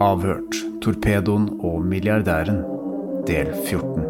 [0.00, 0.56] Avhørt.
[0.82, 2.62] Torpedoen og milliardæren.
[3.26, 4.09] Del 14.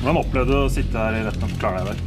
[0.00, 2.06] Hvordan opplevde du å sitte her i retten og forklare deg i dag?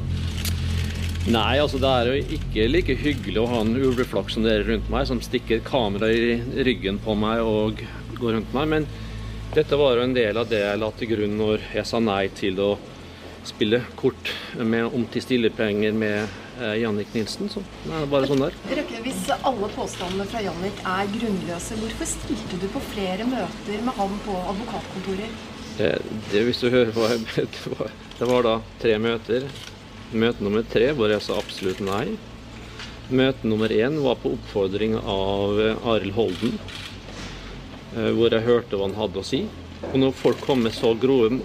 [1.34, 4.90] Nei, altså det er jo ikke like hyggelig å ha en ulveflokk som dere rundt
[4.90, 7.84] meg, som stikker kamera i ryggen på meg og
[8.18, 8.72] går rundt meg.
[8.74, 8.90] Men
[9.54, 12.26] dette var jo en del av det jeg la til grunn når jeg sa nei
[12.34, 12.72] til å
[13.46, 16.18] spille kort med, om til stillepenger med
[16.64, 17.54] eh, Jannik Nilsen.
[17.54, 18.58] Så det er bare sånn der.
[18.74, 24.02] Røkke, hvis alle påstandene fra Jannik er grunnløse, hvorfor stilte du på flere møter med
[24.02, 25.42] ham på advokatkontorer?
[25.80, 25.98] Eh,
[26.32, 29.48] Det, hvis du hører hva jeg det var, det var da tre møter.
[30.14, 32.14] Møte nummer tre hvor jeg sa absolutt nei.
[33.10, 36.56] Møte nummer én var på oppfordring av eh, Arild Holden,
[37.98, 39.44] eh, hvor jeg hørte hva han hadde å si.
[39.84, 41.42] Og når folk kommer med så grove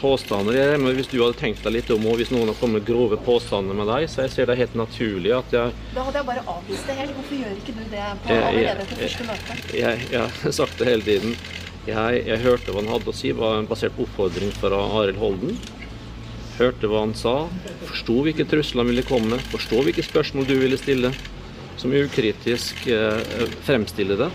[0.00, 2.78] påstander jeg men Hvis du hadde tenkt deg litt om, og hvis noen har kommet
[2.80, 6.22] med grove påstander med deg, så jeg ser det helt naturlig at jeg Da hadde
[6.22, 7.12] jeg bare avvist det helt.
[7.18, 9.58] Hvorfor gjør ikke du det på allerede etter første møte?
[9.76, 11.36] jeg, jeg har sagt det hele tiden.
[11.84, 15.58] Jeg, jeg hørte hva han hadde å si, var basert på oppfordring fra Arild Holden.
[16.56, 17.34] Hørte hva han sa,
[17.90, 21.10] forsto hvilke trusler han ville komme med, forstå hvilke spørsmål du ville stille,
[21.76, 24.30] som ukritisk eh, fremstille det.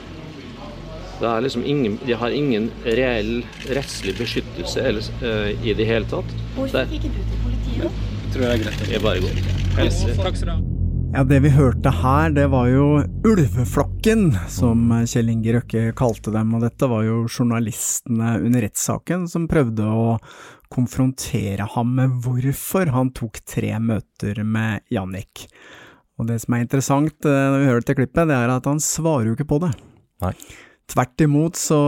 [1.19, 3.39] Det er liksom ingen, de har ingen reell
[3.71, 6.35] rettslig beskyttelse ellers, eh, i det hele tatt.
[6.55, 7.87] Hvorfor gikk ikke du til politiet?
[7.87, 8.19] da?
[8.29, 8.83] Tror jeg er greit.
[8.93, 9.39] Jeg bare går.
[9.79, 10.13] Helse.
[10.19, 10.59] Takk skal du ha.
[11.09, 12.99] Ja, det vi hørte her, det var jo
[13.99, 19.47] ulveflokken, som Kjell Inge Røkke kalte dem, og dette var jo journalistene under rettssaken som
[19.47, 20.17] prøvde å
[20.71, 25.49] konfrontere ham med hvorfor han tok tre møter med Jannik.
[26.17, 28.79] Og det som er interessant eh, når vi hører dette klippet, det er at han
[28.79, 29.73] svarer jo ikke på det.
[30.23, 30.33] Nei.
[30.89, 31.79] Tvert imot så,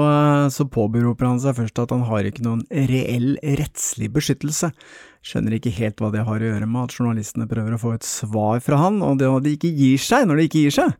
[0.51, 4.71] så påberoper han seg først at han har ikke noen reell rettslig beskyttelse.
[5.21, 8.05] Skjønner ikke helt hva det har å gjøre med at journalistene prøver å få et
[8.07, 10.95] svar fra han, og det de ikke gir seg når de ikke gir seg,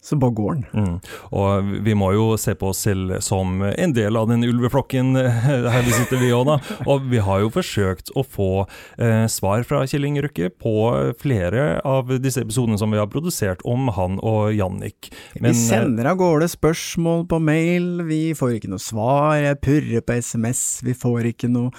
[0.00, 0.62] så bare går han.
[0.72, 0.94] Mm.
[1.36, 5.12] Og vi må jo se på oss selv som en del av den ulveflokken.
[5.18, 6.56] Her vi sitter vi òg, da.
[6.88, 10.74] Og vi har jo forsøkt å få eh, svar fra Kjell Inge Røkke på
[11.20, 15.12] flere av disse episodene som vi har produsert om han og Jannik.
[15.36, 20.20] vi sender av gårde spørsmål på mail, vi får ikke noe svar, jeg purrer på
[20.22, 21.74] SMS, vi får ikke noe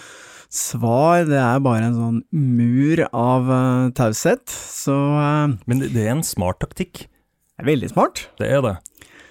[0.54, 6.08] svar, det er bare en sånn mur av uh, taushet, så uh, Men det, det
[6.08, 7.06] er en smart taktikk.
[7.08, 8.28] Det er veldig smart.
[8.40, 8.78] Det er det.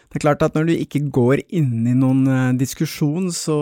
[0.07, 3.57] Det er klart at når du ikke går inn i noen uh, diskusjon, så,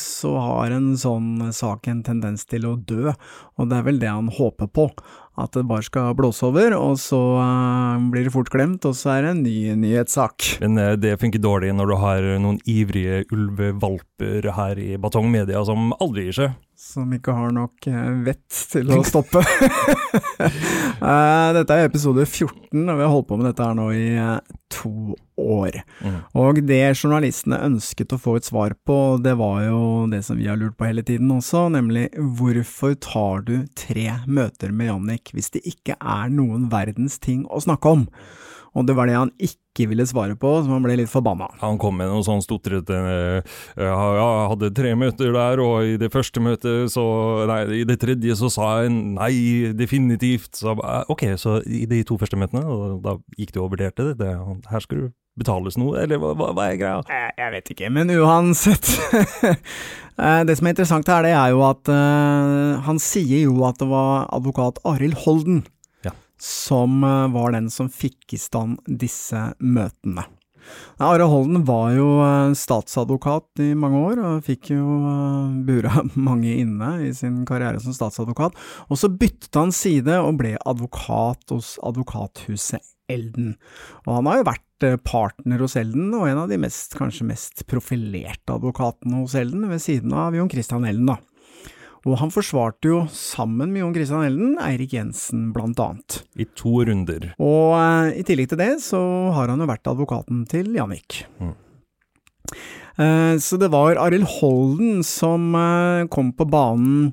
[0.00, 3.12] så har en sånn sak en tendens til å dø,
[3.56, 4.90] og det er vel det han håper på.
[5.36, 7.18] At det bare skal blåse over, og så
[8.08, 10.46] blir det fort glemt, og så er det en ny nyhetssak.
[10.64, 15.92] Men det funker dårlig når du har noen ivrige ulvevalper her i Batong Media som
[16.00, 16.56] aldri gir seg.
[16.76, 19.44] Som ikke har nok eh, vett til å stoppe.
[20.96, 24.06] Eh, dette er episode 14, og vi har holdt på med dette her nå i
[24.16, 25.76] eh, to år.
[26.00, 26.14] Mm.
[26.40, 29.80] Og det journalistene ønsket å få et svar på, det var jo
[30.10, 34.72] det som vi har lurt på hele tiden også, nemlig hvorfor tar du tre møter
[34.72, 38.08] med Jannik hvis det ikke er noen verdens ting å snakke om?
[38.76, 41.50] Og det var det han ikke ville svare på, så han ble litt forbanna.
[41.60, 46.08] Han kom med noe sånn stotrete eh, jeg hadde tre møter der, og i det
[46.14, 47.04] første møtet så
[47.46, 49.34] Nei, i det tredje så sa jeg nei,
[49.76, 50.56] definitivt.
[50.56, 50.72] Så
[51.12, 54.18] ok, så i de to første møtene, og da gikk du og vurderte det?
[54.24, 54.32] det
[54.70, 55.06] her skal du
[55.36, 57.04] betales noe, eller hva, hva, er greia?
[57.12, 58.92] Jeg, jeg vet ikke, men uansett.
[60.16, 63.76] Eh, det som er interessant her, det er jo at uh, han sier jo at
[63.82, 65.58] det var advokat Arild Holden.
[66.40, 70.26] Som uh, var den som fikk i stand disse møtene.
[70.98, 76.56] Are Holden var jo uh, statsadvokat i mange år, og fikk jo uh, bura mange
[76.58, 78.56] inne i sin karriere som statsadvokat.
[78.90, 83.54] Og så byttet han side og ble advokat hos advokathuset Elden.
[84.06, 87.28] Og han har jo vært eh, partner hos Elden, og en av de mest, kanskje
[87.28, 91.20] mest profilerte advokatene hos Elden, ved siden av Jon Christian Elden, da.
[92.06, 96.20] Og han forsvarte jo, sammen med Jon Christian Elden, Eirik Jensen blant annet.
[96.38, 97.32] I to runder.
[97.42, 99.00] Og eh, i tillegg til det, så
[99.34, 101.24] har han jo vært advokaten til Jannik.
[101.42, 101.56] Mm.
[103.02, 107.10] Eh, så det var Arild Holden som eh, kom på banen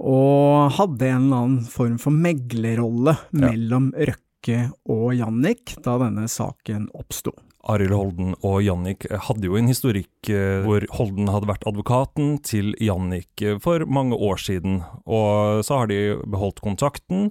[0.00, 6.88] og hadde en eller annen form for meglerrolle mellom Røkke og Jannik da denne saken
[6.96, 7.36] oppsto.
[7.70, 12.72] Arild Holden og Jannik hadde jo en historikk eh, hvor Holden hadde vært advokaten til
[12.82, 17.30] Jannik eh, for mange år siden, og så har de beholdt kontakten.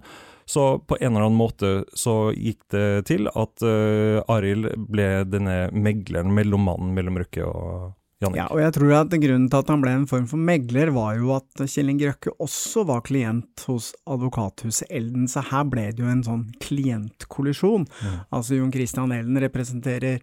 [0.52, 5.70] Så på en eller annen måte så gikk det til at uh, Arild ble denne
[5.72, 8.38] megleren, mellommannen mellom Røkke og Jannik.
[8.38, 11.16] Ja, og jeg tror at grunnen til at han ble en form for megler, var
[11.18, 16.04] jo at Kjell Inge Røkke også var klient hos advokathuset Elden, så her ble det
[16.04, 17.88] jo en sånn klientkollisjon.
[18.30, 20.22] Altså Jon Christian Elden representerer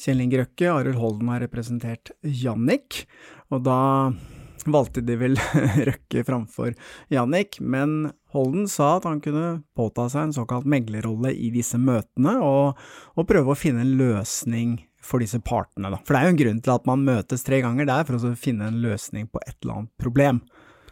[0.00, 3.04] Kjell Inge Røkke, Arild Holden har representert Jannik,
[3.52, 3.82] og da
[4.64, 5.36] valgte de vel
[5.90, 6.72] Røkke framfor
[7.12, 12.38] Jannik, men Holden sa at han kunne påta seg en såkalt meglerrolle i disse møtene,
[12.40, 12.80] og,
[13.20, 16.00] og prøve å finne en løsning for disse partene, da.
[16.02, 18.30] For det er jo en grunn til at man møtes tre ganger, det er for
[18.30, 20.44] å finne en løsning på et eller annet problem.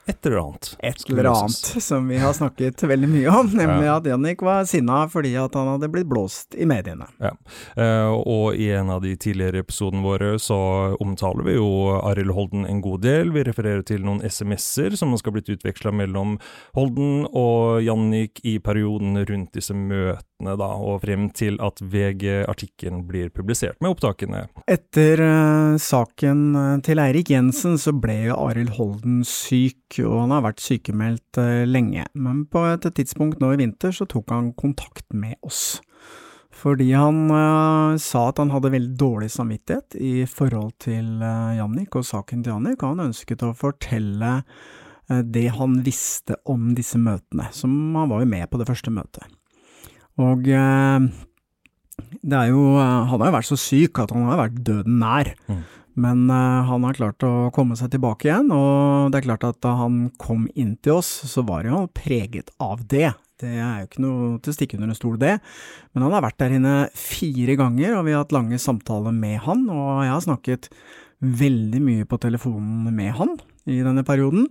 [0.06, 0.76] Et eller annet.
[0.78, 5.04] Et eller annet som vi har snakket veldig mye om, nemlig at Jannik var sinna
[5.10, 7.06] fordi at han hadde blitt blåst i mediene.
[7.22, 7.30] Ja,
[7.76, 10.58] eh, og i en av de tidligere episodene våre så
[11.02, 11.68] omtaler vi jo
[12.00, 13.30] Arild Holden en god del.
[13.34, 16.34] Vi refererer til noen SMS-er som skal blitt utveksla mellom
[16.74, 23.30] Holden og Jannik i perioden rundt disse møtene, da, og frem til at VG-artikkelen blir
[23.34, 24.46] publisert med opptakene.
[24.70, 30.34] Etter uh, saken eh, til Eirik Jensen så ble jo Arild Holden syk, og han
[30.34, 32.06] har vært sykemeldt uh, lenge.
[32.14, 35.80] Men på et tidspunkt nå i vinter så tok han kontakt med oss.
[36.52, 42.06] Fordi han uh, sa at han hadde veldig dårlig samvittighet i forhold til Jannik og
[42.06, 44.40] saken til Jannik, og han ønsket å fortelle
[45.12, 49.26] det han visste om disse møtene, som han var jo med på det første møtet.
[50.20, 51.06] Og eh,
[52.22, 54.98] det er jo eh, Han har jo vært så syk at han har vært døden
[55.00, 55.32] nær.
[55.48, 55.62] Mm.
[56.02, 59.60] Men eh, han har klart å komme seg tilbake igjen, og det er klart at
[59.64, 63.10] da han kom inn til oss, så var han preget av det.
[63.42, 65.36] Det er jo ikke noe til å stikke under en stol, det.
[65.92, 69.40] Men han har vært der inne fire ganger, og vi har hatt lange samtaler med
[69.44, 70.70] han, og jeg har snakket
[71.22, 73.36] veldig mye på telefonen med han
[73.70, 74.48] i denne perioden.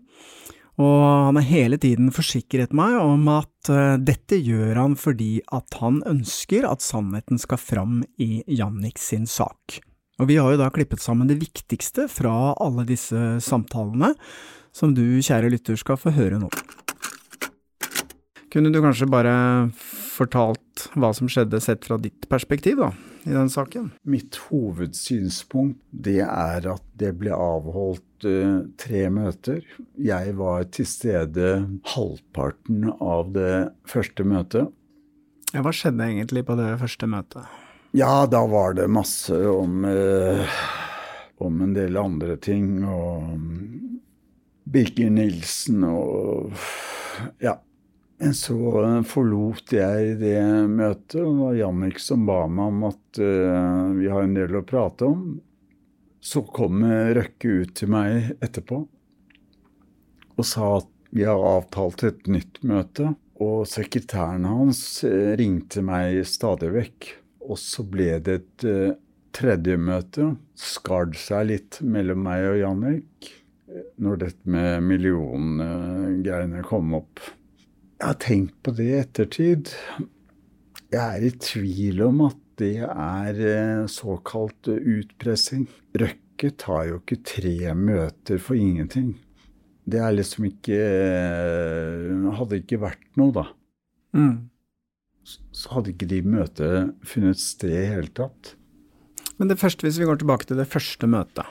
[0.81, 5.77] Og han har hele tiden forsikret meg om at eh, dette gjør han fordi at
[5.81, 9.77] han ønsker at sannheten skal fram i Jannik sin sak.
[10.21, 14.13] Og vi har jo da klippet sammen det viktigste fra alle disse samtalene,
[14.73, 16.49] som du, kjære lytter, skal få høre nå.
[18.51, 19.33] Kunne du kanskje bare
[19.75, 22.91] fortalt hva som skjedde sett fra ditt perspektiv, da,
[23.23, 23.91] i den saken?
[24.03, 29.65] Mitt hovedsynspunkt det er at det ble avholdt uh, tre møter.
[30.01, 31.49] Jeg var til stede
[31.93, 33.55] halvparten av det
[33.89, 34.71] første møtet.
[35.51, 37.59] Ja, hva skjedde egentlig på det første møtet?
[37.97, 40.61] Ja, da var det masse om, uh,
[41.43, 42.85] om en del andre ting.
[42.87, 43.35] Og
[44.71, 46.55] Birger Nilsen og
[47.43, 47.59] Ja.
[48.21, 48.55] Så
[49.09, 50.37] forlot jeg det
[50.69, 54.59] møtet, og det var Jannik som ba meg om at uh, vi har en del
[54.59, 55.23] å prate om.
[56.21, 58.83] Så kom Røkke ut til meg etterpå
[60.41, 63.11] og sa at vi har avtalt et nytt møte.
[63.41, 67.09] Og sekretæren hans eh, ringte meg stadig vekk.
[67.49, 68.93] Og så ble det et uh,
[69.35, 70.31] tredje møte.
[70.57, 73.31] Skar seg litt mellom meg og Jannik.
[74.03, 77.21] når dette med milliongreiene kom opp.
[78.01, 79.69] Jeg har tenkt på det i ettertid.
[80.89, 85.67] Jeg er i tvil om at det er eh, såkalt utpressing.
[86.01, 89.11] Røkke tar jo ikke tre møter for ingenting.
[89.85, 93.45] Det er liksom ikke eh, Hadde ikke vært noe, da.
[94.17, 94.49] Mm.
[95.53, 98.55] Så hadde ikke de møtene funnet sted i hele tatt.
[99.37, 101.45] Men det første, hvis vi går tilbake til det første møtet.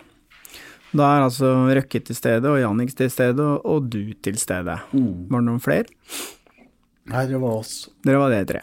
[0.91, 4.81] Da er altså Røkke til stede, og Jannik til stede, og, du til stede.
[4.91, 5.87] Var det noen flere?
[7.11, 7.89] Nei, det var oss.
[8.07, 8.61] Dere var dere tre.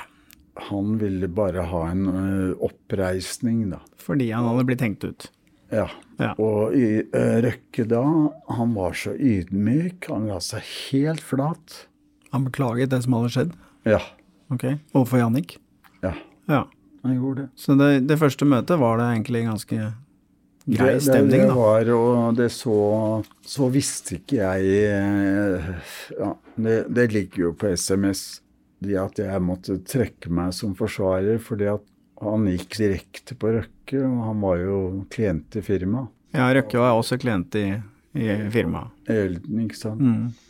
[0.70, 3.82] Han ville bare ha en ø, oppreisning, da.
[4.02, 5.28] Fordi han hadde blitt hengt ut.
[5.70, 5.86] Ja.
[6.18, 6.32] Ja.
[6.42, 8.02] Og i, ø, Røkke da,
[8.58, 10.08] han var så ydmyk.
[10.10, 11.84] Han la seg helt flat.
[12.34, 13.54] Han beklaget det som hadde skjedd?
[13.88, 14.02] Ja.
[14.54, 14.64] Ok.
[14.96, 15.58] Overfor Jannik?
[16.02, 16.16] Ja.
[16.50, 16.64] Ja.
[17.04, 17.50] Han gjorde det.
[17.60, 19.92] Så det, det første møtet var det egentlig ganske
[20.68, 21.22] grei det, da.
[21.24, 22.78] det, det var, og det så
[23.48, 25.70] Så visste ikke jeg eh,
[26.18, 28.42] ja, det, det ligger jo på SMS
[28.84, 31.86] det at jeg måtte trekke meg som forsvarer fordi at
[32.22, 34.78] han gikk direkte på Røkke, og han var jo
[35.14, 36.10] klient i firmaet.
[36.34, 37.68] Ja, Røkke var også klient i,
[38.18, 38.94] i firmaet.
[39.10, 40.02] Elden, ikke sant.
[40.02, 40.47] Mm.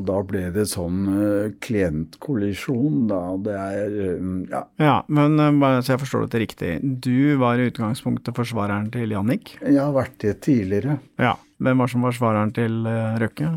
[0.00, 3.20] Og da ble det sånn uh, klientkollisjon, da.
[3.44, 4.62] Det er eh, ja.
[4.80, 6.70] Ja, men uh, så jeg forstår dette riktig.
[6.80, 9.58] Du var i utgangspunktet forsvareren til Jannik?
[9.60, 10.96] Jeg har vært det tidligere.
[11.20, 11.36] Ja.
[11.60, 13.52] Hvem var som var forsvareren til uh, Røkke?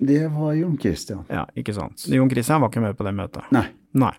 [0.00, 1.24] Det var Jon Christian.
[1.32, 2.04] Ja, ikke sant.
[2.12, 3.48] Jon Christian var ikke med på det møtet?
[3.56, 3.66] Nei.
[3.96, 4.12] Nei.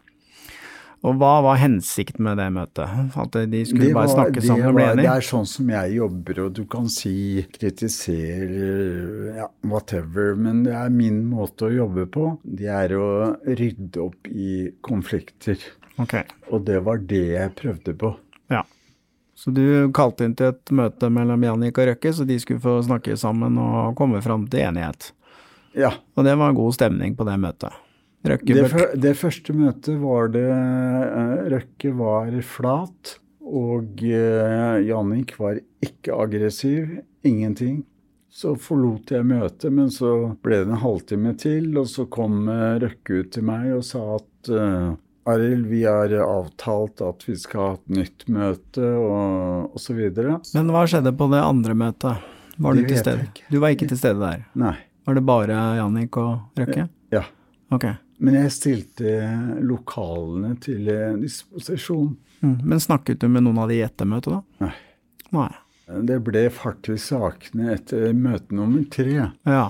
[1.01, 2.91] Og hva var hensikten med det møtet?
[3.17, 5.01] At de skulle Det bare var- snakke sammen og bli enige?
[5.07, 10.73] Det er sånn som jeg jobber, og du kan si kritisere, ja, whatever, men det
[10.77, 12.37] er min måte å jobbe på.
[12.45, 15.57] Det er å rydde opp i konflikter.
[15.99, 16.15] Ok.
[16.51, 18.15] Og det var det jeg prøvde på.
[18.51, 18.63] Ja.
[19.35, 22.77] Så du kalte inn til et møte mellom Jannik og Røkke, så de skulle få
[22.85, 25.11] snakke sammen og komme fram til enighet.
[25.73, 25.93] Ja.
[26.15, 27.71] Og det var god stemning på det møtet.
[28.21, 35.57] Røkke Det, det første møtet var det eh, Røkke var flat, og eh, Jannik var
[35.81, 36.99] ikke aggressiv.
[37.25, 37.81] Ingenting.
[38.31, 42.77] Så forlot jeg møtet, men så ble det en halvtime til, og så kom eh,
[42.85, 44.51] Røkke ut til meg og sa at
[45.29, 49.99] Arild, vi har avtalt at vi skal ha et nytt møte, og, osv.
[50.17, 52.31] Men hva skjedde på det andre møtet?
[52.61, 53.27] Var du til stede?
[53.49, 54.47] Du var ikke til stede der?
[54.57, 54.75] Nei.
[55.05, 56.87] Var det bare Jannik og Røkke?
[57.13, 57.25] Ja.
[57.71, 57.85] Ok.
[58.21, 59.15] Men jeg stilte
[59.65, 62.13] lokalene til eh, disposisjon.
[62.41, 62.57] Mm.
[62.69, 64.65] Men snakket du med noen av de i ettermøtet, da?
[64.65, 64.73] Nei.
[65.33, 65.51] Nei.
[66.07, 69.31] Det ble fart i sakene etter møte nummer tre.
[69.43, 69.65] Ja.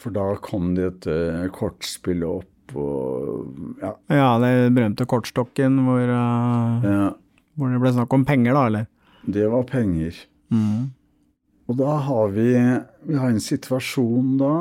[0.00, 3.92] For da kom det et eh, kortspill opp, og ja.
[4.14, 7.08] Ja, det berømte kortstokken hvor, uh, ja.
[7.58, 8.88] hvor det ble snakk om penger, da, eller?
[9.26, 10.16] Det var penger.
[10.54, 10.90] Mm.
[11.70, 12.48] Og da har vi,
[13.06, 14.54] vi har en situasjon da,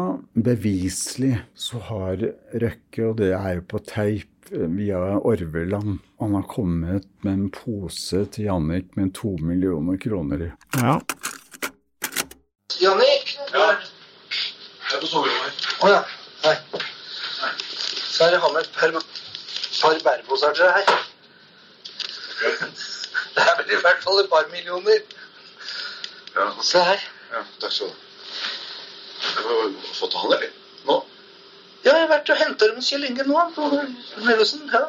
[0.46, 2.22] beviselig så har
[2.54, 7.48] Røkke, og det er jo på teip eh, via Orveland, han har kommet med en
[7.56, 10.52] pose til Jannik med to millioner kroner i.
[10.78, 11.00] Ja.
[12.78, 13.34] Jannik?
[13.58, 13.72] Ja.
[13.74, 15.66] Jeg er på soverommet.
[15.82, 16.04] Å ja.
[16.46, 16.56] nei.
[17.90, 18.94] Så er det han med et par,
[19.82, 20.94] par bæreposer til deg her.
[23.34, 25.02] Det er vel i hvert fall et par millioner.
[26.40, 26.52] Ja.
[26.64, 27.02] Se her.
[27.34, 27.98] ja, takk skal du ha.
[29.20, 30.54] Jeg må få ta han, eller?
[30.88, 30.96] Nå?
[31.84, 33.42] Ja, jeg har vært og henta dem Kjell Inge nå.
[33.56, 33.68] På
[34.24, 34.64] Mellomsen.
[34.72, 34.86] Ja.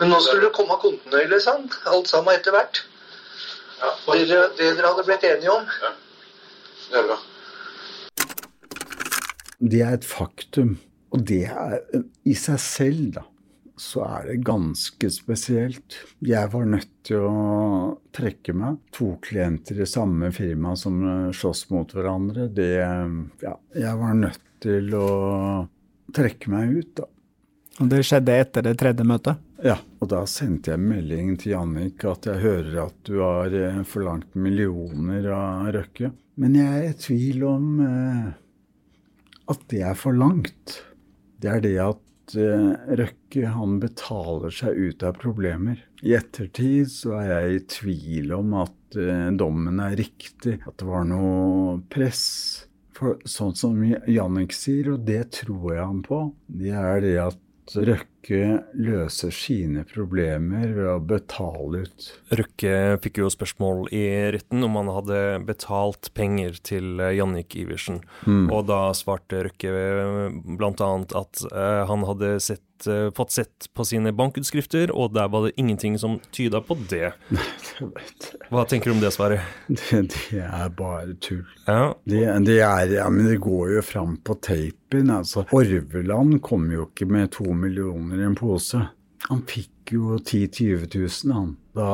[0.00, 1.68] Men nå skulle det komme kontinuerlig, sa han.
[1.92, 2.80] Alt sammen etter hvert.
[4.08, 5.68] Det det dere hadde blitt enige om.
[6.88, 7.18] Det er bra.
[9.58, 10.78] Det er et faktum.
[11.12, 11.80] Og det er
[12.28, 13.22] i seg selv, da,
[13.78, 15.98] så er det ganske spesielt.
[16.24, 18.80] Jeg var nødt til å trekke meg.
[18.98, 22.48] To klienter i samme firma som eh, slåss mot hverandre.
[22.52, 22.72] Det
[23.44, 25.08] Ja, jeg var nødt til å
[26.14, 27.06] trekke meg ut, da.
[27.78, 29.38] Og det skjedde etter det tredje møtet?
[29.62, 33.80] Ja, og da sendte jeg melding til Jannik at jeg hører at du har eh,
[33.86, 36.12] forlangt millioner av Røkke.
[36.38, 38.28] Men jeg er i tvil om eh,
[39.50, 40.78] at det er for langt.
[41.38, 42.02] Det er det at
[42.36, 45.80] eh, Røkke han betaler seg ut av problemer.
[46.02, 50.88] I ettertid så er jeg i tvil om at eh, dommen er riktig, at det
[50.88, 52.26] var noe press.
[52.98, 53.78] For sånn som
[54.10, 59.30] Jannik sier, og det tror jeg han på, det er det at Røkke Røkke løser
[59.30, 62.06] sine problemer ved å betale ut.
[62.34, 64.02] Røkke fikk jo spørsmål i
[64.34, 68.02] retten om han hadde betalt penger til eh, Jannik Iversen.
[68.26, 68.50] Mm.
[68.50, 69.70] Og da svarte Røkke
[70.58, 70.90] bl.a.
[71.22, 75.54] at eh, han hadde sett, eh, fått sett på sine bankutskrifter, og der var det
[75.56, 77.14] ingenting som tyda på det.
[78.50, 79.46] Hva tenker du om det svaret?
[79.70, 81.46] Det, det er bare tull.
[81.68, 81.94] Ja.
[82.02, 85.12] Det, det, er, ja, men det går jo fram på tapen.
[85.12, 88.80] Altså, Orveland kom jo ikke med to millioner i en pose.
[89.28, 91.50] Han fikk jo 10 000-20 000 han.
[91.76, 91.88] Da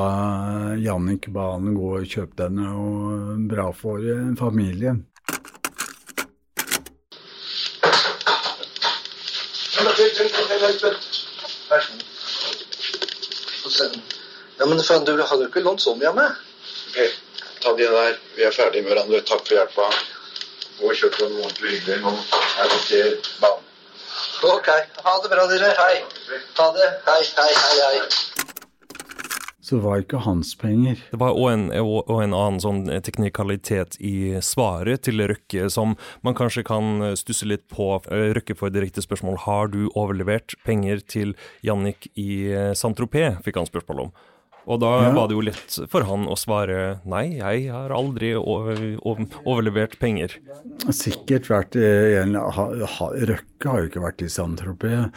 [0.78, 5.02] Jannik ba han gå og kjøpe denne, og bra for eh, familien.
[14.58, 16.40] Ja, men faen, du hadde jo ikke lånt så mye av meg.
[16.88, 17.20] Ok,
[17.64, 18.18] ta de der.
[18.36, 19.22] Vi er ferdige med hverandre.
[19.26, 19.90] Takk for hjelpa.
[20.78, 22.00] Gå og kjøp noe ordentlig hyggelig.
[22.06, 22.14] Nå
[22.62, 23.73] er det til banen.
[24.42, 24.68] Ok,
[25.04, 25.70] ha det bra, dere.
[25.78, 26.00] Hei.
[26.58, 26.88] Ha det.
[27.06, 28.44] Hei, hei, hei, hei.
[29.64, 30.98] Så det var ikke hans penger.
[31.08, 35.94] Det var òg en, en annen sånn teknikalitet i svaret til Røkke som
[36.26, 37.94] man kanskje kan stusse litt på.
[38.12, 41.32] Eh, Røkke får direkte spørsmål har du overlevert penger til
[41.64, 44.14] Jannik i eh, Saint-Tropez, fikk han spørsmål om.
[44.66, 45.12] Og da Ja.
[45.12, 50.38] var det jo lett for han å svare nei, jeg har aldri overlevert penger.
[50.88, 55.10] Sikkert vært eh, Røkke har jo ikke vært i Saint-Tropez.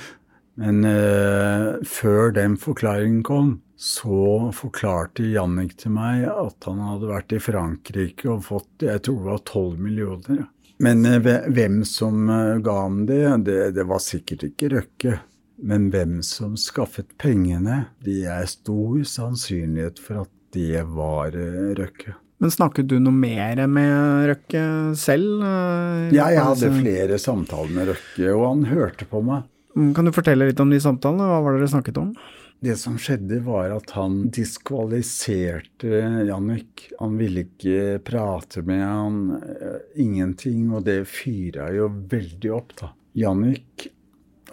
[0.57, 7.35] Men uh, før den forklaringen kom, så forklarte Jannik til meg at han hadde vært
[7.37, 10.47] i Frankrike og fått jeg tror det var 12 millioner.
[10.81, 12.25] Men uh, hvem som
[12.65, 15.19] ga ham det, det, det var sikkert ikke Røkke.
[15.57, 22.13] Men hvem som skaffet pengene, det er stor sannsynlighet for at det var eh, Røkke.
[22.37, 24.63] Men snakket du noe mer med Røkke
[24.95, 25.41] selv?
[25.41, 29.47] eh, Ja, jeg hadde flere samtaler med Røkke, og han hørte på meg.
[29.77, 31.25] Mm, Kan du fortelle litt om de samtalene?
[31.29, 32.13] Hva var det dere snakket om?
[32.61, 36.87] Det som skjedde, var at han diskvalifiserte Jannik.
[36.99, 42.89] Han ville ikke prate med han, eh, ingenting, og det fyra jo veldig opp, da.
[43.17, 43.87] Jannik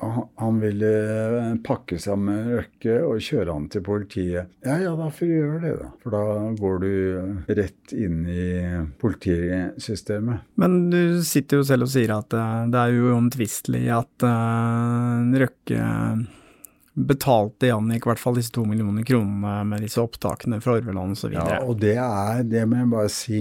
[0.00, 4.46] han- ville pakke sammen Røkke og kjøre han til politiet.
[4.64, 5.88] Ja, ja, da får du gjøre det, da.
[6.02, 6.22] For da
[6.60, 8.46] går du rett inn i
[9.00, 10.40] politisystemet.
[10.56, 15.90] Men du sitter jo selv og sier at eh, det er uomtvistelig at eh, Røkke
[16.94, 21.34] betalte Jannik i hvert fall disse to millioner kronene med disse opptakene fra Orveland osv.
[21.34, 23.40] Ja, og det er, det må jeg bare si,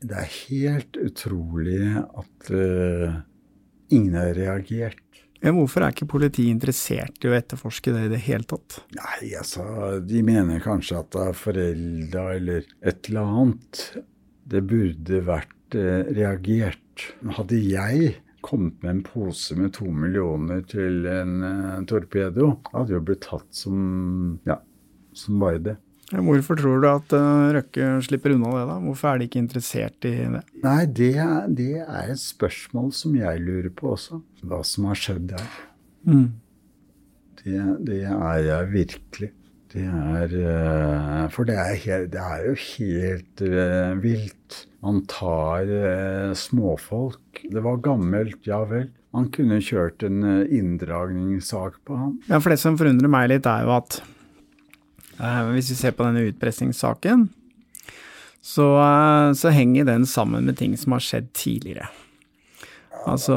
[0.00, 3.18] det er helt utrolig at uh,
[3.92, 5.00] ingen har reagert.
[5.44, 8.78] Ja, hvorfor er ikke politiet interessert i å etterforske det i det hele tatt?
[8.96, 9.64] Nei, altså,
[10.00, 13.82] de mener kanskje at det er forelda eller et eller annet.
[14.48, 17.10] Det burde vært eh, reagert.
[17.36, 23.04] Hadde jeg kommet med en pose med to millioner til en eh, torpedo, hadde jo
[23.04, 24.58] blitt tatt som ja,
[25.12, 25.76] som bare det.
[26.22, 28.76] Hvorfor tror du at eh, Røkke slipper unna det, da?
[28.84, 30.42] Hvorfor er de ikke interessert i det?
[30.62, 34.20] Nei, det, er- det er et spørsmål som jeg lurer på også.
[34.44, 35.46] Hva som har skjedd der.
[36.06, 36.26] Mm.
[37.42, 39.30] Det, det er jeg virkelig.
[39.74, 44.60] Det er eh, For det er, helt, det er jo helt eh, vilt.
[44.84, 45.66] Man tar
[46.38, 47.40] småfolk.
[47.50, 48.90] Det var gammelt, ja vel.
[49.14, 52.16] Man kunne kjørt en inndragningssak på han.
[52.28, 54.00] Ja, for det som forundrer meg litt, er jo at
[55.18, 57.28] hvis vi ser på denne utpressingssaken,
[58.44, 61.88] så, eh, så henger den sammen med ting som har skjedd tidligere.
[63.04, 63.36] Altså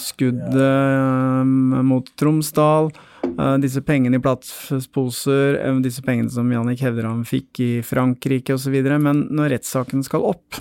[0.00, 1.44] skuddet eh,
[1.84, 2.90] mot Tromsdal,
[3.28, 8.56] eh, disse pengene i plastposer, eh, disse pengene som Jannik hevder han fikk i Frankrike
[8.56, 8.76] osv.
[9.00, 10.60] Men når rettssaken skal opp,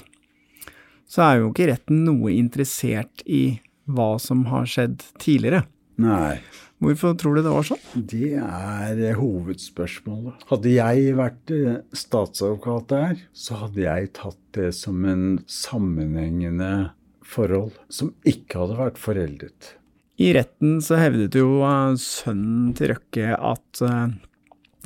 [1.11, 3.59] så er jo ikke retten noe interessert i
[3.91, 5.65] hva som har skjedd tidligere.
[5.99, 6.39] Nei.
[6.81, 7.81] Hvorfor tror du det var sånn?
[8.09, 10.47] Det er eh, hovedspørsmålet.
[10.49, 16.71] Hadde jeg vært eh, statsadvokat der, så hadde jeg tatt det som en sammenhengende
[17.21, 19.75] forhold som ikke hadde vært foreldet.
[20.21, 23.85] I retten så hevdet jo eh, sønnen til Røkke at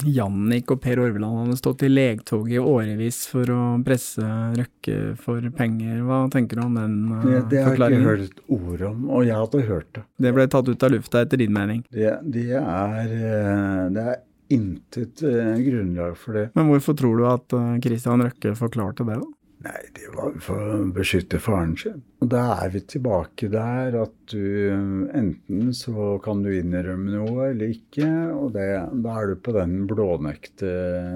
[0.03, 5.45] Jannik og Per Orveland hadde stått i legtoget i årevis for å presse Røkke for
[5.55, 6.01] penger.
[6.05, 7.47] Hva tenker du om den forklaringen?
[7.49, 10.05] Det, det har jeg ikke hørt ord om, og jeg hadde hørt det.
[10.25, 11.86] Det ble tatt ut av lufta etter din mening.
[11.93, 14.21] Det, det, er, eh, det er
[14.55, 16.45] intet eh, grunnlag for det.
[16.60, 19.35] Men hvorfor tror du at Christian Røkke forklarte det, da?
[19.63, 22.02] Nei, det var for å beskytte faren sin.
[22.22, 24.74] Og da er vi tilbake der at du
[25.15, 28.68] enten så kan du innrømme noe eller ikke, og det,
[29.06, 30.76] da er du på den blånekte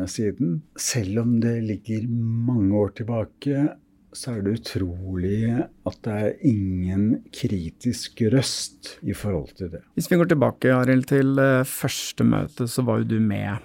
[0.10, 0.62] siden.
[0.80, 3.68] Selv om det ligger mange år tilbake,
[4.16, 7.04] så er det utrolig at det er ingen
[7.36, 9.84] kritisk røst i forhold til det.
[9.98, 13.62] Hvis vi går tilbake, Arild, til eh, første møte, så var jo du med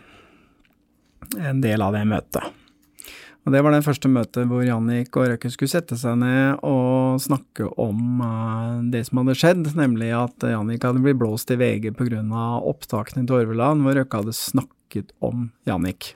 [1.40, 2.63] en del av det møtet.
[3.44, 7.20] Og Det var det første møtet hvor Jannik og Røkke skulle sette seg ned og
[7.20, 11.90] snakke om uh, det som hadde skjedd, nemlig at Jannik hadde blitt blåst i VG
[11.98, 12.24] pga.
[12.64, 16.14] opptakene til Orveland, hvor Røkke hadde snakket om Jannik.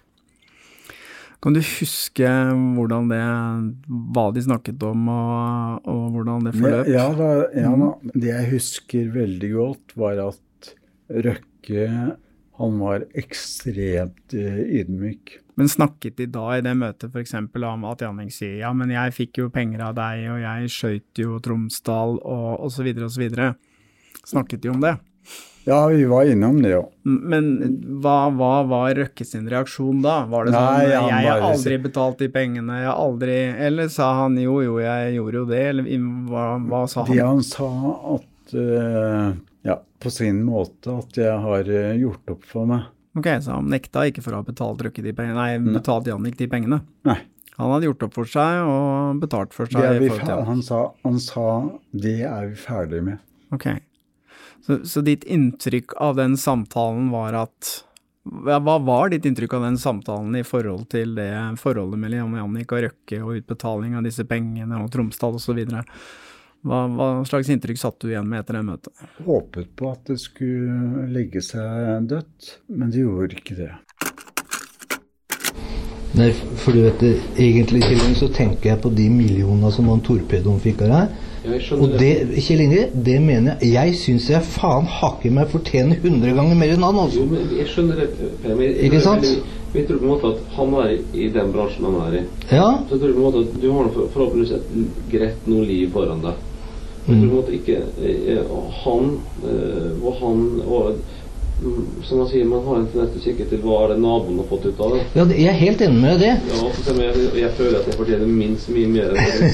[1.38, 2.28] Kan du huske
[2.74, 3.20] hvordan det,
[3.86, 6.88] hva de snakket om, og, og hvordan det forløp?
[6.90, 7.90] Ja, ja, da, ja da.
[8.14, 10.72] Det jeg husker veldig godt, var at
[11.28, 11.84] Røkke
[12.58, 15.38] han var ekstremt uh, ydmyk.
[15.58, 17.34] Men snakket de da i det møtet f.eks.
[17.34, 21.22] om at Janning sier ja, men jeg fikk jo penger av deg, og jeg skøyt
[21.22, 23.28] jo Tromsdal, og osv., osv.
[24.28, 24.98] Snakket de om det?
[25.68, 26.84] Ja, vi var innom det, jo.
[27.02, 27.50] Men
[28.00, 30.22] hva, hva var Røkke sin reaksjon da?
[30.30, 34.06] Var det sånn Nei, 'jeg har aldri betalt de pengene', jeg har aldri Eller sa
[34.22, 35.90] han 'jo, jo, jeg gjorde jo det', eller
[36.30, 37.12] hva, hva sa han?
[37.12, 37.68] Det han sa
[38.14, 42.86] at uh, Ja, på sin måte at jeg har uh, gjort opp for meg.
[43.18, 46.46] Ok, så han nekta ikke for å ha betalt de pengene, nei, betalt Jannik de
[46.50, 46.82] pengene?
[47.08, 47.18] Nei.
[47.58, 49.80] Han hadde gjort opp for seg og betalt for seg.
[49.82, 50.48] Det er vi forhold til fer- Jannik.
[50.52, 51.46] han, sa, han sa
[52.06, 53.18] det er vi ferdig med.
[53.50, 53.66] Ok.
[54.62, 57.74] Så, så ditt inntrykk av den samtalen var at
[58.28, 62.82] Hva var ditt inntrykk av den samtalen i forhold til det forholdet mellom Jannik og
[62.84, 65.62] Røkke og utbetaling av disse pengene og Tromsdal osv.?
[66.66, 69.04] Hva, hva slags inntrykk satt du igjen med etter det møtet?
[69.22, 73.70] Håpet på at det skulle legge seg dødt, men det gjorde ikke det.
[76.18, 79.86] Nei, for du vet, det, egentlig Kjell Inge, så tenker jeg på de millionene som
[79.92, 81.24] han torpedoen fikk av deg.
[81.76, 82.10] Og det,
[82.42, 86.74] Kjell Inge, det mener jeg Jeg syns jeg faen hakker meg fortjener 100 ganger mer
[86.74, 87.22] enn han, altså.
[87.22, 88.08] Jo, men jeg skjønner det.
[88.42, 89.30] Per, men jeg, Ikke sant?
[89.76, 92.26] Jeg tror på en måte at han er i den bransjen han er i.
[92.50, 92.68] Ja.
[92.88, 96.24] Så jeg tror på en måte at du har forhåpentligvis et greit noe liv foran
[96.24, 96.47] deg.
[97.08, 98.42] Måte ikke eh,
[98.84, 99.06] Han
[99.48, 100.98] eh, og han og
[101.62, 103.96] mm, Som man sier, man har en tendens til å kikke til hva er det
[104.02, 105.00] naboen har fått ut av det.
[105.16, 106.34] Ja, det- jeg er helt enig med det.
[106.52, 106.60] Ja,
[107.00, 109.50] jeg, jeg føler at jeg fortjener minst mye mer enn det.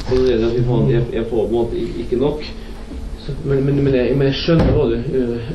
[0.00, 2.42] Så det er at jeg, jeg får på en måte ikke nok.
[3.22, 4.96] Så, men, men, men, jeg, men jeg skjønner hva du,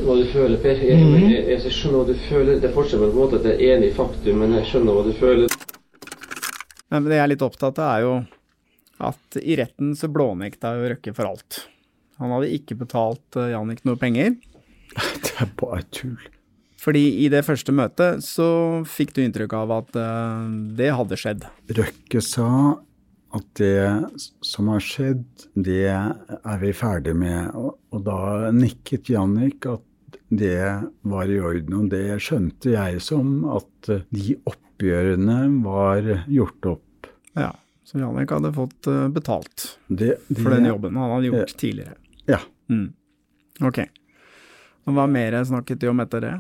[0.06, 0.78] hva du føler, Per.
[0.88, 1.26] Jeg, Mhm.
[1.34, 2.60] jeg, jeg, jeg skjønner hva du føler.
[2.62, 4.94] Det er forskjell på en måte at jeg er enig i faktum, men jeg skjønner
[4.96, 5.58] hva du føler.
[6.92, 8.14] Men det jeg er litt opptatt av, er jo
[9.04, 11.62] at i retten så blånekta jo Røkke for alt.
[12.22, 14.36] Han hadde ikke betalt eh, Jannik noe penger.
[15.24, 16.18] Det er bare tull.
[16.82, 18.48] Fordi i det første møtet så
[18.88, 20.44] fikk du inntrykk av at eh,
[20.80, 21.48] det hadde skjedd.
[21.78, 22.50] Røkke sa
[23.38, 23.82] at det
[24.46, 27.52] som har skjedd, det er vi ferdig med.
[27.58, 29.84] Og, og da nikket Jannik at
[30.30, 30.64] det
[31.08, 31.76] var i orden.
[31.82, 37.12] Og det skjønte jeg som at de oppgjørene var gjort opp.
[37.38, 37.52] Ja,
[37.88, 41.60] Så Jannik hadde fått eh, betalt Det, det, for den jobben han hadde gjort Ja.
[41.62, 41.94] tidligere.
[42.28, 42.40] Ja.
[42.68, 42.90] Mm.
[43.64, 43.80] Ok.
[44.88, 46.34] Og hva mer snakket de om etter det?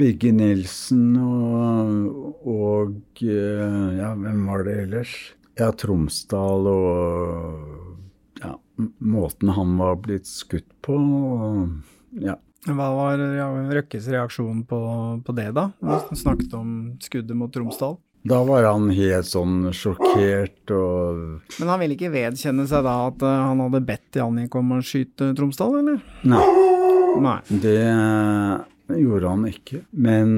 [0.00, 5.14] Birger Nilsen og, og eh, Ja, hvem var det ellers?
[5.60, 8.54] Ja, Tromsdal og ja,
[9.00, 10.96] måten han var blitt skutt på.
[10.96, 11.74] Og,
[12.20, 12.36] ja.
[12.68, 13.20] Hva var
[13.72, 14.78] Røkkes reaksjon på,
[15.24, 15.66] på det, da?
[15.84, 17.98] Han snakket om skuddet mot Tromsdal.
[18.22, 23.22] Da var han helt sånn sjokkert og Men han ville ikke vedkjenne seg da at
[23.24, 26.02] eh, han hadde bedt Jannik om å skyte Tromsdal, eller?
[26.28, 26.42] Nei.
[27.24, 27.38] Nei.
[27.48, 27.80] Det
[29.00, 29.82] gjorde han ikke.
[29.96, 30.36] Men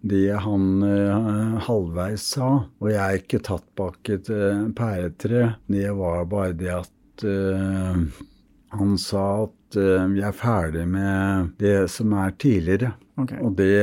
[0.00, 5.90] det han uh, halvveis sa, og jeg er ikke tatt bak et uh, pæretre, det
[5.98, 8.04] var bare det at eh,
[8.74, 12.92] han sa at eh, vi er ferdig med det som er tidligere.
[13.18, 13.40] Okay.
[13.42, 13.82] Og det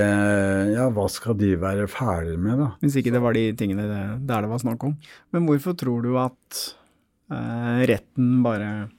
[0.76, 2.72] Ja, hva skal de være ferdig med, da?
[2.84, 4.96] Hvis ikke det var de tingene det, der det var snakk om.
[5.36, 6.62] Men hvorfor tror du at
[7.34, 8.90] eh, retten bare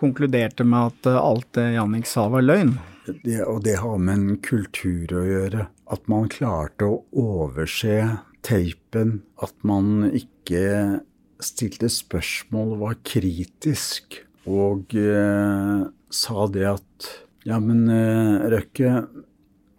[0.00, 2.76] konkluderte med at eh, alt det Jannik sa var løgn?
[3.06, 5.68] Det, og det har med en kultur å gjøre.
[5.92, 7.98] At man klarte å overse
[8.46, 9.20] teipen.
[9.42, 11.02] At man ikke
[11.42, 14.22] stilte spørsmål, var kritisk.
[14.46, 17.12] Og eh, sa det at
[17.46, 19.06] Ja, men eh, Røkke,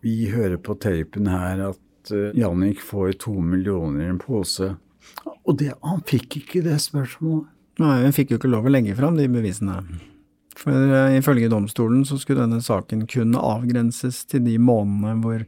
[0.03, 4.73] vi hører på teipen her at eh, Jannik får to millioner i en pose.
[5.47, 7.49] Og det, han fikk ikke det spørsmålet.
[7.77, 9.82] Nei, hun fikk jo ikke lov å legge fram de bevisene.
[10.58, 15.45] For eh, ifølge domstolen så skulle denne saken kun avgrenses til de månedene hvor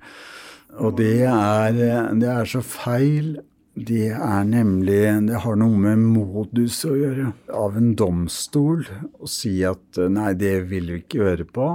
[0.80, 1.80] Og det er,
[2.20, 3.40] det er så feil.
[3.80, 7.32] Det er nemlig Det har noe med modus å gjøre.
[7.54, 8.84] Av en domstol
[9.20, 11.72] å si at nei, det vil vi ikke høre på.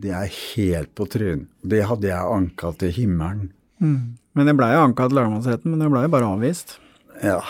[0.00, 1.48] Det er helt på trynet.
[1.60, 3.50] Det hadde jeg anka til himmelen.
[3.80, 4.16] Mm.
[4.36, 6.78] Men det blei jo anka til lagmannsretten, men det blei jo bare avvist.
[7.20, 7.40] Ja,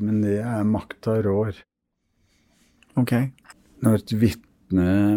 [0.00, 1.60] men det er makta rår.
[2.98, 3.14] Ok.
[3.82, 4.51] Når et vitne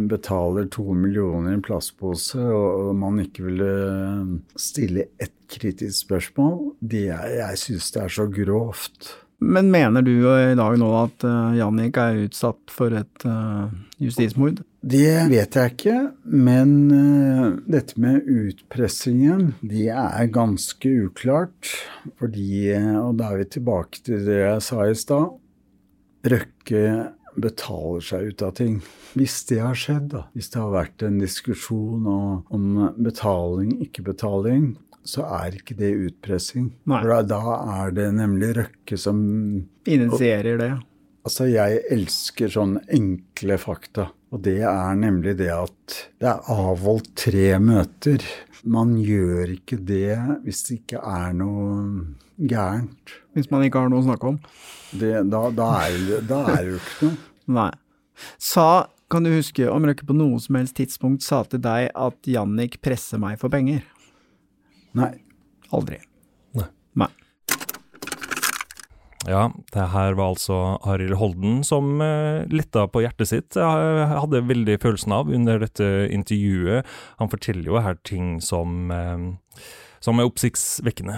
[0.10, 3.70] betaler to millioner i en plastpose, og man ikke ville
[4.60, 9.14] stille ett kritisk spørsmål, er, jeg syns det er så grovt.
[9.46, 13.68] Men mener du i dag nå at uh, Jannik er utsatt for et uh,
[14.02, 14.62] justismord?
[14.86, 15.96] Det vet jeg ikke,
[16.30, 16.76] men
[17.66, 21.72] dette med utpressingen, det er ganske uklart.
[22.22, 22.70] Fordi,
[23.02, 25.34] og da er vi tilbake til det jeg sa i stad,
[26.26, 26.84] Røkke
[27.42, 28.80] betaler seg ut av ting.
[29.16, 32.66] Hvis det har skjedd, da, hvis det har vært en diskusjon om
[32.98, 34.74] betaling, ikke betaling,
[35.06, 36.72] så er ikke det utpressing.
[36.90, 37.00] Nei.
[37.04, 37.42] For da,
[37.84, 39.20] er det nemlig Røkke som
[39.86, 40.72] Initierer det.
[41.26, 44.10] Altså, jeg elsker sånne enkle fakta.
[44.34, 48.26] Og det er nemlig det at det er avholdt tre møter.
[48.66, 51.76] Man gjør ikke det hvis det ikke er noe
[52.40, 53.14] gærent.
[53.36, 54.40] Hvis man ikke har noe å snakke om?
[54.96, 57.18] Det, da, da, er, det- da er det jo ikke noe.
[57.60, 57.72] Nei.
[58.42, 58.68] Sa,
[59.12, 62.80] kan du huske om Røkke på noe som helst tidspunkt sa til deg at Jannik
[62.82, 63.84] presser meg for penger?
[64.96, 65.12] Nei.
[65.76, 66.00] Aldri.
[66.56, 66.70] Nei.
[66.96, 67.10] Nei.
[69.26, 73.58] Ja, det her var altså Arild Holden som uh, letta på hjertet sitt.
[73.58, 76.86] Jeg hadde veldig følelsen av under dette intervjuet.
[77.18, 79.58] Han forteller jo her ting som, eh,
[80.06, 81.18] som er oppsiktsvekkende.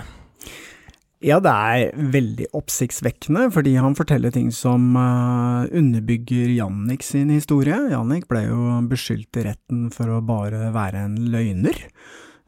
[1.25, 7.79] Ja, det er veldig oppsiktsvekkende, fordi han forteller ting som uh, underbygger Jannik sin historie.
[7.89, 11.79] Jannik ble jo beskyldt i retten for å bare være en løgner.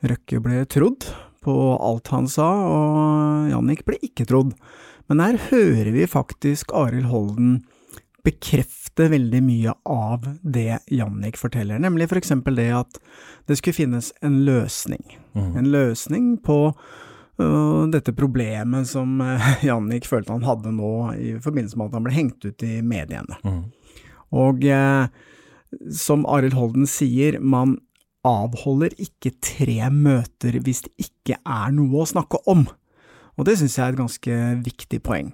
[0.05, 1.09] Røkke ble trodd
[1.41, 4.53] på alt han sa, og Jannik ble ikke trodd.
[5.09, 7.63] Men her hører vi faktisk Arild Holden
[8.21, 12.99] bekrefte veldig mye av det Jannik forteller, nemlig for eksempel det at
[13.49, 15.01] det skulle finnes en løsning.
[15.33, 15.53] Mm.
[15.57, 16.59] En løsning på
[17.93, 22.15] dette problemet som uh, Jannik følte han hadde nå i forbindelse med at han ble
[22.15, 23.39] hengt ut i mediene.
[24.35, 25.07] Og eh,
[25.95, 27.77] som Arild Holden sier, man
[28.27, 32.65] avholder ikke tre møter hvis det ikke er noe å snakke om.
[33.39, 35.31] Og det syns jeg er et ganske viktig poeng.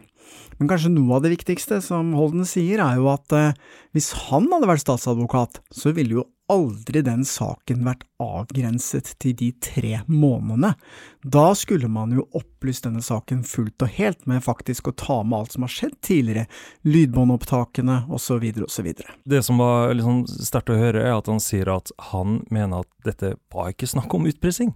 [0.59, 3.57] Men kanskje noe av det viktigste som Holden sier, er jo at eh,
[3.95, 9.49] hvis han hadde vært statsadvokat, så ville jo aldri den saken vært avgrenset til de
[9.63, 10.75] tre månedene.
[11.21, 15.39] Da skulle man jo opplyst denne saken fullt og helt med faktisk å ta med
[15.39, 16.45] alt som har skjedd tidligere,
[16.85, 18.45] lydbåndopptakene osv.
[18.67, 18.91] osv.
[19.25, 22.91] Det som var liksom sterkt å høre, er at han sier at han mener at
[23.07, 24.75] dette var ikke snakk om utpressing.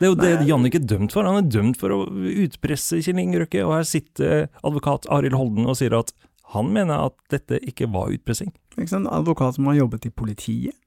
[0.00, 0.68] Det er jo det Nei.
[0.70, 1.28] ikke er dømt for.
[1.28, 5.68] Han er dømt for å utpresse Kjell Inge Røkke, og her sitter advokat Arild Holden
[5.68, 6.14] og sier at
[6.54, 8.48] han mener at dette ikke var utpressing.
[8.78, 9.10] Ikke sant?
[9.12, 10.79] Advokat som har jobbet i politiet,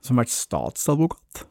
[0.00, 1.44] som har vært statsadvokat,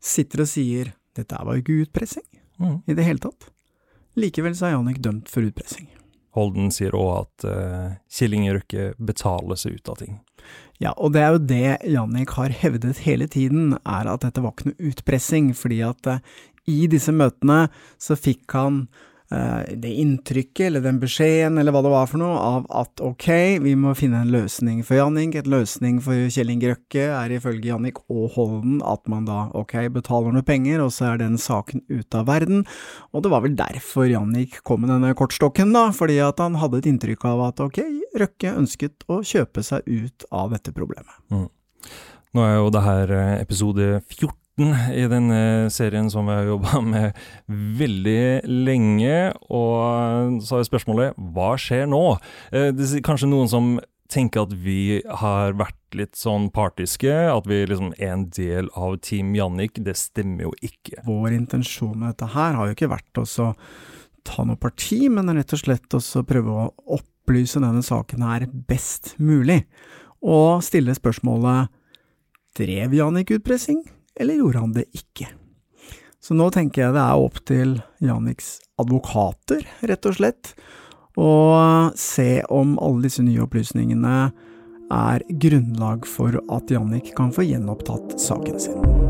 [0.00, 2.26] sitter og sier dette var jo ikke utpressing
[2.60, 2.82] Mm.
[2.86, 3.46] i det hele tatt.
[4.20, 5.86] Likevel så er Jannik dømt for utpressing.
[6.36, 10.18] Holden sier òg at uh, Kjell Inge Røkke betaler seg ut av ting.
[10.78, 14.52] Ja, og det er jo det Jannik har hevdet hele tiden, er at dette var
[14.52, 16.20] ikke noe utpressing, fordi at uh,
[16.68, 18.82] i disse møtene så fikk han
[19.30, 23.28] det inntrykket, eller den beskjeden, eller hva det var for noe, av at ok,
[23.62, 25.36] vi må finne en løsning for Jannik.
[25.38, 29.76] Et løsning for Kjell Inge Røkke er ifølge Jannik og Holden at man da ok,
[29.94, 32.64] betaler noe penger, og så er den saken ute av verden.
[33.14, 36.82] Og det var vel derfor Jannik kom med denne kortstokken, da, fordi at han hadde
[36.82, 37.82] et inntrykk av at ok,
[38.18, 41.14] Røkke ønsket å kjøpe seg ut av dette problemet.
[41.30, 41.46] Mm.
[42.34, 46.80] Nå er jo det her eh, episode 14 i denne serien som vi har jobba
[46.84, 47.16] med
[47.48, 52.18] veldig lenge, og så er spørsmålet hva skjer nå?
[52.52, 53.78] Eh, Det er kanskje noen som
[54.10, 58.98] tenker at vi har vært litt sånn partiske, at vi liksom er en del av
[59.06, 59.78] Team Jannik.
[59.86, 61.04] Det stemmer jo ikke.
[61.06, 63.26] Vår intensjon med dette her har jo ikke vært å
[64.26, 69.14] ta noe parti, men rett og slett å prøve å opplyse denne saken her best
[69.22, 69.62] mulig,
[70.20, 71.70] og stille spørsmålet
[72.58, 73.80] drev Jannik utpressing,
[74.18, 75.28] eller gjorde han det ikke?
[76.20, 80.52] Så nå tenker jeg det er opp til Janniks advokater, rett og slett,
[81.20, 81.30] å
[81.98, 84.16] se om alle disse nye opplysningene
[84.90, 89.09] er grunnlag for at Jannik kan få gjenopptatt saken sin.